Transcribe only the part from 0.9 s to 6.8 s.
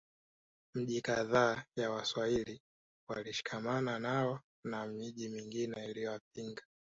kadhaa ya Waswahili walishikamana nao na miji mingine iliwapinga